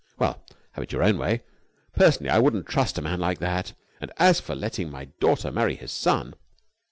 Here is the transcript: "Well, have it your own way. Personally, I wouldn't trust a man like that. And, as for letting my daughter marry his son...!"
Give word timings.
"Well, 0.17 0.43
have 0.71 0.83
it 0.83 0.91
your 0.91 1.03
own 1.03 1.19
way. 1.19 1.43
Personally, 1.93 2.31
I 2.31 2.39
wouldn't 2.39 2.65
trust 2.65 2.97
a 2.97 3.03
man 3.03 3.19
like 3.19 3.37
that. 3.37 3.73
And, 3.99 4.11
as 4.17 4.39
for 4.39 4.55
letting 4.55 4.89
my 4.89 5.05
daughter 5.19 5.51
marry 5.51 5.75
his 5.75 5.91
son...!" 5.91 6.33